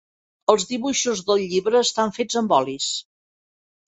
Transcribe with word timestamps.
Els 0.51 0.63
dibuixos 0.69 1.19
del 1.27 1.43
llibre 1.51 1.81
estan 1.87 2.13
fets 2.15 2.39
amb 2.41 2.57
olis. 2.61 2.89